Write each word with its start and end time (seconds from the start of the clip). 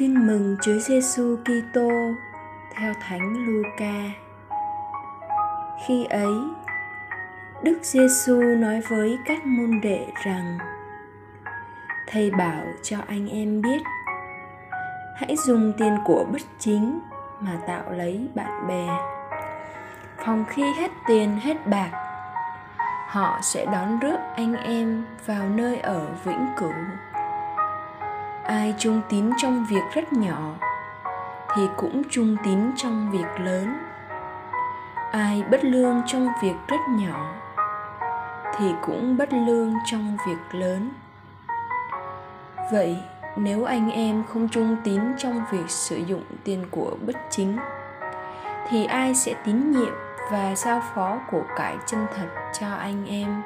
Tin 0.00 0.26
mừng 0.26 0.56
Chúa 0.62 0.78
Giêsu 0.78 1.36
Kitô 1.36 1.90
theo 2.74 2.94
Thánh 3.00 3.46
Luca. 3.46 4.10
Khi 5.86 6.04
ấy, 6.04 6.32
Đức 7.62 7.78
Giêsu 7.82 8.40
nói 8.40 8.80
với 8.88 9.18
các 9.24 9.46
môn 9.46 9.80
đệ 9.80 10.06
rằng: 10.24 10.58
Thầy 12.06 12.30
bảo 12.30 12.62
cho 12.82 12.96
anh 13.06 13.28
em 13.28 13.62
biết, 13.62 13.82
hãy 15.16 15.36
dùng 15.46 15.72
tiền 15.78 15.96
của 16.04 16.26
bất 16.32 16.42
chính 16.58 17.00
mà 17.40 17.58
tạo 17.66 17.92
lấy 17.92 18.28
bạn 18.34 18.66
bè. 18.68 18.88
Phòng 20.24 20.44
khi 20.48 20.62
hết 20.62 20.90
tiền 21.06 21.36
hết 21.42 21.66
bạc, 21.66 21.90
họ 23.06 23.38
sẽ 23.42 23.66
đón 23.66 23.98
rước 23.98 24.18
anh 24.36 24.54
em 24.54 25.04
vào 25.26 25.48
nơi 25.48 25.78
ở 25.78 26.06
vĩnh 26.24 26.46
cửu 26.56 26.72
ai 28.50 28.74
trung 28.78 29.00
tín 29.08 29.30
trong 29.36 29.66
việc 29.70 29.82
rất 29.94 30.12
nhỏ, 30.12 30.54
thì 31.56 31.62
cũng 31.76 32.02
trung 32.10 32.36
tín 32.44 32.70
trong 32.76 33.10
việc 33.10 33.40
lớn. 33.40 33.78
Ai 35.12 35.42
bất 35.50 35.64
lương 35.64 36.02
trong 36.06 36.28
việc 36.42 36.54
rất 36.68 36.80
nhỏ, 36.88 37.34
thì 38.56 38.74
cũng 38.82 39.16
bất 39.16 39.32
lương 39.32 39.74
trong 39.84 40.16
việc 40.26 40.38
lớn. 40.52 40.90
Vậy 42.72 42.96
nếu 43.36 43.64
anh 43.64 43.90
em 43.90 44.24
không 44.28 44.48
trung 44.48 44.76
tín 44.84 45.00
trong 45.18 45.40
việc 45.50 45.70
sử 45.70 45.96
dụng 45.96 46.24
tiền 46.44 46.66
của 46.70 46.96
bất 47.06 47.16
chính, 47.30 47.58
thì 48.68 48.84
ai 48.84 49.14
sẽ 49.14 49.34
tín 49.44 49.70
nhiệm 49.70 49.94
và 50.32 50.54
giao 50.56 50.82
phó 50.94 51.18
của 51.30 51.42
cải 51.56 51.76
chân 51.86 52.06
thật 52.16 52.28
cho 52.60 52.66
anh 52.74 53.06
em? 53.06 53.42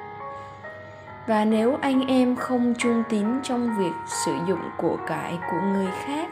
Và 1.27 1.45
nếu 1.45 1.79
anh 1.83 2.07
em 2.07 2.37
không 2.37 2.75
trung 2.79 3.03
tín 3.09 3.27
trong 3.43 3.79
việc 3.79 3.93
sử 4.07 4.35
dụng 4.47 4.71
của 4.77 4.97
cải 5.07 5.39
của 5.51 5.61
người 5.61 5.89
khác, 6.05 6.29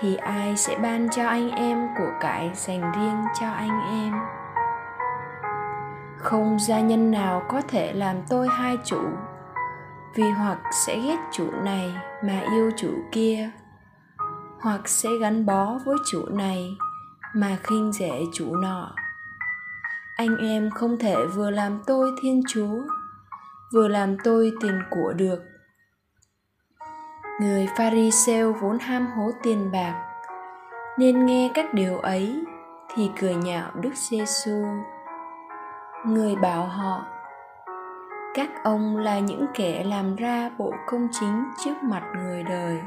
thì 0.00 0.16
ai 0.16 0.56
sẽ 0.56 0.78
ban 0.78 1.08
cho 1.08 1.26
anh 1.26 1.50
em 1.50 1.88
của 1.98 2.10
cải 2.20 2.50
dành 2.54 2.92
riêng 2.92 3.24
cho 3.40 3.50
anh 3.50 3.80
em? 3.90 4.12
Không 6.18 6.58
gia 6.58 6.80
nhân 6.80 7.10
nào 7.10 7.42
có 7.48 7.60
thể 7.68 7.92
làm 7.92 8.16
tôi 8.28 8.48
hai 8.48 8.78
chủ, 8.84 9.02
vì 10.14 10.30
hoặc 10.30 10.58
sẽ 10.86 11.00
ghét 11.00 11.18
chủ 11.32 11.50
này 11.62 11.94
mà 12.24 12.40
yêu 12.52 12.70
chủ 12.76 12.90
kia, 13.12 13.50
hoặc 14.60 14.88
sẽ 14.88 15.08
gắn 15.20 15.46
bó 15.46 15.78
với 15.86 15.96
chủ 16.10 16.26
này 16.30 16.76
mà 17.34 17.56
khinh 17.62 17.92
rẻ 17.92 18.20
chủ 18.32 18.56
nọ. 18.56 18.90
Anh 20.16 20.36
em 20.36 20.70
không 20.70 20.98
thể 20.98 21.16
vừa 21.34 21.50
làm 21.50 21.82
tôi 21.86 22.10
thiên 22.22 22.42
chúa 22.48 22.82
vừa 23.74 23.88
làm 23.88 24.16
tôi 24.24 24.52
tiền 24.60 24.82
của 24.90 25.12
được. 25.12 25.44
Người 27.40 27.68
pharisêu 27.76 28.52
vốn 28.52 28.78
ham 28.78 29.06
hố 29.06 29.30
tiền 29.42 29.70
bạc, 29.72 30.02
nên 30.98 31.26
nghe 31.26 31.50
các 31.54 31.74
điều 31.74 31.98
ấy 31.98 32.44
thì 32.94 33.10
cười 33.20 33.34
nhạo 33.34 33.70
đức 33.74 33.94
giêsu 33.94 34.64
người 36.06 36.36
bảo 36.36 36.66
họ, 36.66 37.04
các 38.34 38.50
ông 38.64 38.96
là 38.96 39.18
những 39.18 39.46
kẻ 39.54 39.84
làm 39.84 40.16
ra 40.16 40.50
bộ 40.58 40.72
công 40.86 41.08
chính 41.12 41.44
trước 41.64 41.74
mặt 41.82 42.02
người 42.16 42.42
đời. 42.42 42.80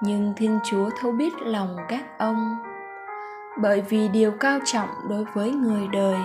Nhưng 0.00 0.32
thiên 0.36 0.58
chúa 0.64 0.90
thấu 1.00 1.12
biết 1.12 1.32
lòng 1.38 1.76
các 1.88 2.04
ông, 2.18 2.56
bởi 3.62 3.80
vì 3.80 4.08
điều 4.08 4.32
cao 4.40 4.58
trọng 4.64 4.88
đối 5.08 5.24
với 5.24 5.50
người 5.50 5.88
đời 5.92 6.20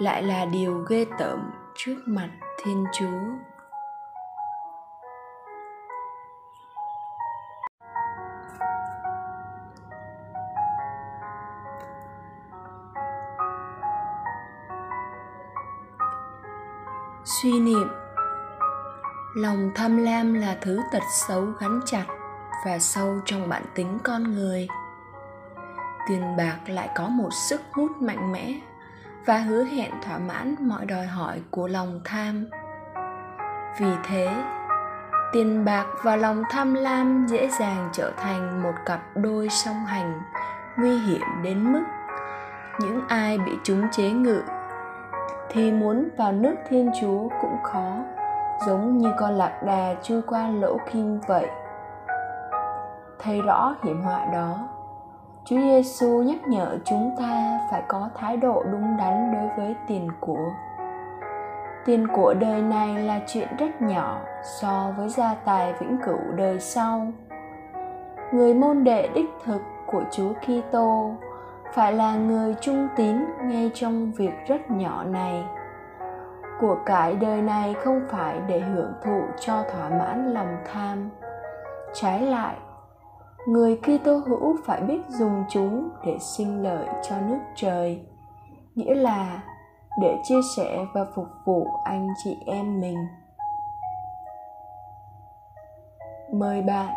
lại 0.00 0.22
là 0.22 0.44
điều 0.44 0.84
ghê 0.88 1.06
tởm 1.18 1.50
trước 1.74 1.96
mặt 2.06 2.30
thiên 2.62 2.84
chúa. 2.92 3.06
Suy 17.24 17.60
niệm, 17.60 17.88
lòng 19.34 19.70
tham 19.74 19.96
lam 19.96 20.34
là 20.34 20.58
thứ 20.60 20.80
tật 20.92 21.02
xấu 21.28 21.44
gắn 21.44 21.80
chặt 21.86 22.06
và 22.66 22.78
sâu 22.78 23.20
trong 23.24 23.48
bản 23.48 23.62
tính 23.74 23.98
con 24.04 24.34
người. 24.34 24.68
Tiền 26.08 26.36
bạc 26.36 26.58
lại 26.66 26.88
có 26.94 27.08
một 27.08 27.30
sức 27.32 27.60
hút 27.72 27.90
mạnh 28.00 28.32
mẽ 28.32 28.60
và 29.26 29.38
hứa 29.38 29.64
hẹn 29.64 29.90
thỏa 30.02 30.18
mãn 30.18 30.54
mọi 30.60 30.86
đòi 30.86 31.06
hỏi 31.06 31.40
của 31.50 31.68
lòng 31.68 32.00
tham. 32.04 32.46
Vì 33.78 33.92
thế, 34.04 34.28
tiền 35.32 35.64
bạc 35.64 35.86
và 36.02 36.16
lòng 36.16 36.42
tham 36.50 36.74
lam 36.74 37.26
dễ 37.26 37.48
dàng 37.48 37.88
trở 37.92 38.12
thành 38.16 38.62
một 38.62 38.74
cặp 38.86 39.00
đôi 39.14 39.48
song 39.48 39.86
hành, 39.86 40.22
nguy 40.76 40.98
hiểm 40.98 41.26
đến 41.42 41.72
mức 41.72 41.82
những 42.80 43.00
ai 43.08 43.38
bị 43.38 43.52
chúng 43.64 43.88
chế 43.90 44.10
ngự 44.10 44.42
thì 45.50 45.72
muốn 45.72 46.08
vào 46.16 46.32
nước 46.32 46.54
thiên 46.68 46.90
chúa 47.00 47.28
cũng 47.40 47.56
khó, 47.62 47.96
giống 48.66 48.98
như 48.98 49.12
con 49.18 49.32
lạc 49.32 49.62
đà 49.66 49.94
chui 50.02 50.22
qua 50.22 50.48
lỗ 50.48 50.78
kim 50.92 51.20
vậy. 51.20 51.46
Thấy 53.18 53.42
rõ 53.42 53.74
hiểm 53.84 54.02
họa 54.02 54.26
đó 54.32 54.68
Chúa 55.44 55.56
Giêsu 55.56 56.22
nhắc 56.22 56.48
nhở 56.48 56.78
chúng 56.84 57.10
ta 57.18 57.60
phải 57.70 57.82
có 57.88 58.08
thái 58.14 58.36
độ 58.36 58.62
đúng 58.72 58.96
đắn 58.96 59.32
đối 59.34 59.48
với 59.56 59.76
tiền 59.88 60.08
của. 60.20 60.50
Tiền 61.84 62.06
của 62.08 62.34
đời 62.34 62.62
này 62.62 62.98
là 62.98 63.20
chuyện 63.26 63.48
rất 63.58 63.82
nhỏ 63.82 64.20
so 64.60 64.92
với 64.96 65.08
gia 65.08 65.34
tài 65.34 65.72
vĩnh 65.72 65.98
cửu 66.04 66.18
đời 66.36 66.60
sau. 66.60 67.06
Người 68.32 68.54
môn 68.54 68.84
đệ 68.84 69.08
đích 69.14 69.30
thực 69.44 69.62
của 69.86 70.02
Chúa 70.10 70.32
Kitô 70.32 71.14
phải 71.72 71.92
là 71.92 72.16
người 72.16 72.54
trung 72.60 72.88
tín 72.96 73.16
ngay 73.42 73.70
trong 73.74 74.12
việc 74.12 74.32
rất 74.46 74.70
nhỏ 74.70 75.04
này. 75.04 75.44
Của 76.60 76.76
cải 76.86 77.14
đời 77.16 77.42
này 77.42 77.74
không 77.74 78.00
phải 78.10 78.40
để 78.48 78.60
hưởng 78.60 78.92
thụ 79.04 79.20
cho 79.40 79.62
thỏa 79.62 79.88
mãn 79.88 80.32
lòng 80.32 80.56
tham. 80.72 81.10
Trái 81.92 82.20
lại, 82.20 82.56
người 83.46 83.76
Kitô 83.76 84.16
hữu 84.16 84.56
phải 84.64 84.80
biết 84.80 85.00
dùng 85.08 85.44
chúng 85.48 85.88
để 86.06 86.18
sinh 86.18 86.62
lợi 86.62 86.86
cho 87.02 87.20
nước 87.20 87.38
trời, 87.54 88.06
nghĩa 88.74 88.94
là 88.94 89.42
để 90.00 90.18
chia 90.24 90.40
sẻ 90.56 90.86
và 90.94 91.04
phục 91.14 91.26
vụ 91.44 91.66
anh 91.84 92.08
chị 92.24 92.36
em 92.46 92.80
mình. 92.80 93.06
Mời 96.32 96.62
bạn 96.62 96.94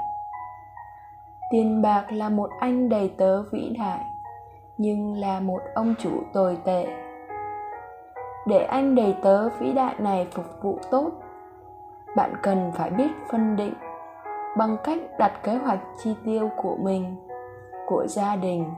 Tiền 1.51 1.81
bạc 1.81 2.05
là 2.09 2.29
một 2.29 2.49
anh 2.59 2.89
đầy 2.89 3.13
tớ 3.17 3.41
vĩ 3.41 3.75
đại, 3.79 3.99
nhưng 4.77 5.13
là 5.13 5.39
một 5.39 5.61
ông 5.75 5.95
chủ 5.99 6.11
tồi 6.33 6.57
tệ. 6.65 6.87
Để 8.47 8.63
anh 8.63 8.95
đầy 8.95 9.15
tớ 9.23 9.49
vĩ 9.49 9.73
đại 9.73 9.95
này 9.99 10.27
phục 10.31 10.45
vụ 10.61 10.79
tốt, 10.91 11.11
bạn 12.15 12.33
cần 12.41 12.71
phải 12.75 12.89
biết 12.89 13.09
phân 13.31 13.55
định 13.55 13.73
bằng 14.57 14.77
cách 14.83 14.99
đặt 15.19 15.31
kế 15.43 15.55
hoạch 15.55 15.79
chi 15.97 16.15
tiêu 16.25 16.49
của 16.57 16.75
mình, 16.79 17.15
của 17.87 18.07
gia 18.07 18.35
đình, 18.35 18.73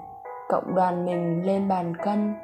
cộng 0.50 0.76
đoàn 0.76 1.06
mình 1.06 1.46
lên 1.46 1.68
bàn 1.68 1.98
cân, 1.98 2.36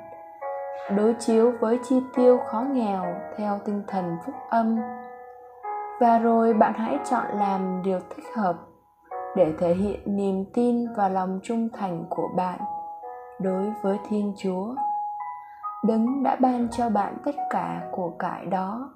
đối 0.96 1.14
chiếu 1.20 1.52
với 1.60 1.80
chi 1.84 2.02
tiêu 2.16 2.40
khó 2.48 2.62
nghèo 2.62 3.06
theo 3.38 3.60
tinh 3.66 3.84
thần 3.88 4.18
phúc 4.26 4.36
âm. 4.50 4.80
Và 6.00 6.20
rồi 6.20 6.54
bạn 6.54 6.74
hãy 6.74 7.00
chọn 7.10 7.26
làm 7.38 7.82
điều 7.84 8.00
thích 8.00 8.26
hợp 8.36 8.56
để 9.36 9.54
thể 9.60 9.74
hiện 9.74 10.16
niềm 10.16 10.46
tin 10.54 10.94
và 10.96 11.10
lòng 11.10 11.40
trung 11.44 11.70
thành 11.74 12.06
của 12.10 12.30
bạn 12.36 12.60
đối 13.40 13.74
với 13.82 14.00
thiên 14.10 14.34
chúa. 14.38 14.76
Đấng 15.88 16.24
đã 16.24 16.36
ban 16.40 16.68
cho 16.72 16.90
bạn 16.90 17.18
tất 17.26 17.36
cả 17.50 17.82
của 17.92 18.10
cải 18.20 18.46
đó. 18.46 18.90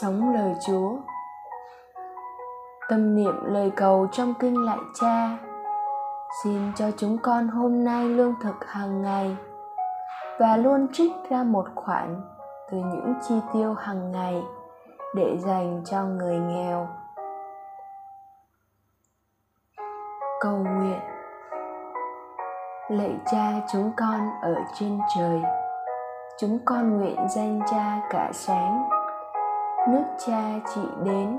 Sống 0.00 0.34
lời 0.34 0.54
chúa 0.66 0.96
tâm 2.92 3.14
niệm 3.14 3.34
lời 3.44 3.72
cầu 3.76 4.06
trong 4.12 4.34
kinh 4.34 4.64
lạy 4.64 4.78
cha. 5.00 5.38
Xin 6.42 6.72
cho 6.76 6.90
chúng 6.96 7.18
con 7.22 7.48
hôm 7.48 7.84
nay 7.84 8.08
lương 8.08 8.34
thực 8.42 8.64
hàng 8.66 9.02
ngày 9.02 9.36
và 10.38 10.56
luôn 10.56 10.86
trích 10.92 11.12
ra 11.30 11.42
một 11.42 11.66
khoản 11.74 12.20
từ 12.70 12.78
những 12.78 13.14
chi 13.28 13.34
tiêu 13.52 13.74
hàng 13.74 14.12
ngày 14.12 14.42
để 15.14 15.38
dành 15.38 15.82
cho 15.84 16.04
người 16.04 16.38
nghèo. 16.38 16.88
Cầu 20.40 20.56
nguyện. 20.56 21.00
Lạy 22.88 23.16
cha 23.32 23.52
chúng 23.72 23.90
con 23.96 24.20
ở 24.42 24.54
trên 24.74 24.98
trời, 25.16 25.42
chúng 26.38 26.58
con 26.64 26.98
nguyện 26.98 27.28
danh 27.28 27.60
cha 27.70 28.00
cả 28.10 28.30
sáng. 28.32 28.88
Nước 29.88 30.04
cha 30.26 30.42
trị 30.74 30.82
đến 31.04 31.38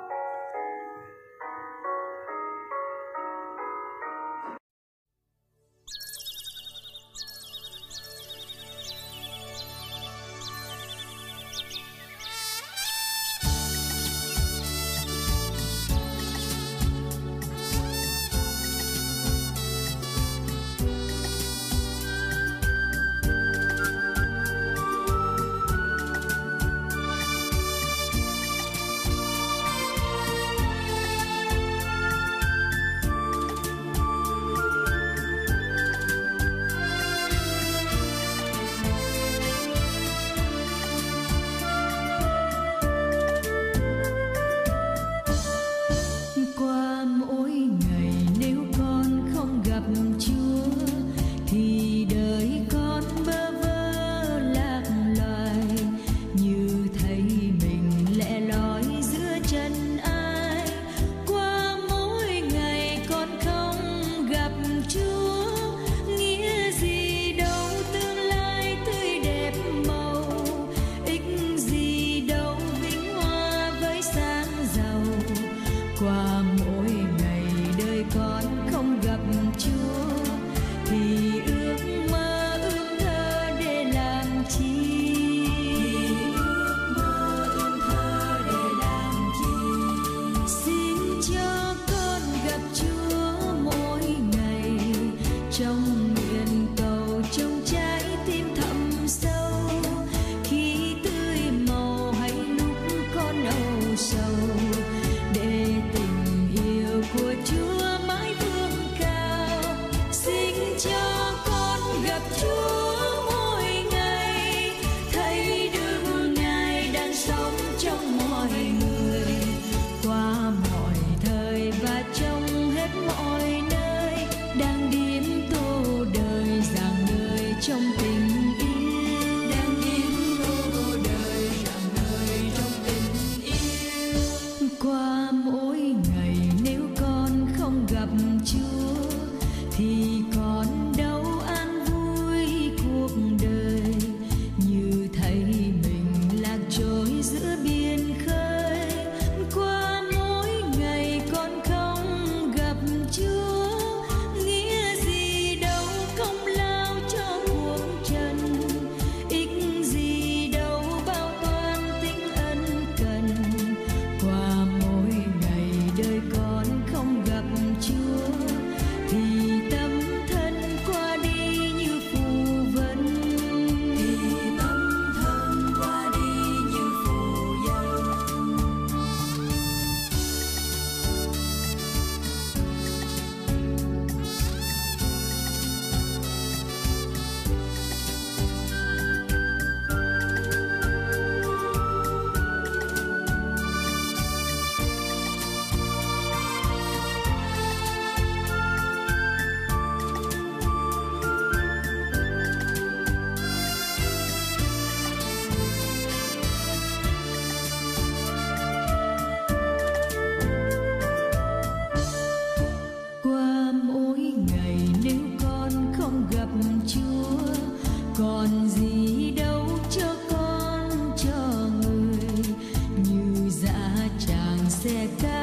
conectar. 225.01 225.40